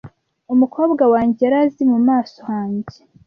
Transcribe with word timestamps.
umukobwa 0.53 1.03
wanjye 1.13 1.41
yari 1.45 1.57
azi 1.63 1.83
mu 1.91 1.99
maso 2.09 2.37
hanjye 2.49 2.97